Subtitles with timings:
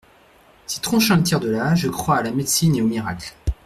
[0.65, 3.35] Si Tronchin le tire de là, je crois à la médecine et aux miracles.